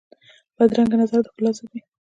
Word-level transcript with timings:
بدرنګه 0.55 0.95
نظر 1.01 1.19
د 1.23 1.27
ښکلا 1.31 1.51
ضد 1.57 1.67
وي 1.73 1.79